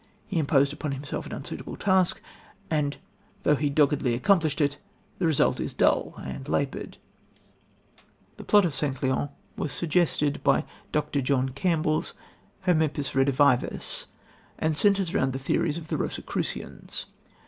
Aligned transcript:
He 0.25 0.39
imposed 0.39 0.73
upon 0.73 0.93
himself 0.93 1.27
an 1.27 1.31
unsuitable 1.31 1.75
task, 1.75 2.23
and, 2.71 2.97
though 3.43 3.53
he 3.55 3.69
doggedly 3.69 4.15
accomplished 4.15 4.59
it, 4.59 4.77
the 5.19 5.27
result 5.27 5.59
is 5.59 5.75
dull 5.75 6.15
and 6.17 6.49
laboured. 6.49 6.97
The 8.37 8.43
plot 8.43 8.65
of 8.65 8.73
St. 8.73 9.03
Leon 9.03 9.29
was 9.55 9.71
suggested 9.71 10.43
by 10.43 10.65
Dr. 10.91 11.21
John 11.21 11.49
Campbell's 11.49 12.15
Hermippus 12.61 13.13
Redivivus, 13.13 14.07
and 14.57 14.75
centres 14.75 15.13
round 15.13 15.33
the 15.33 15.37
theories 15.37 15.77
of 15.77 15.89
the 15.89 15.97
Rosicrucians. 15.97 17.05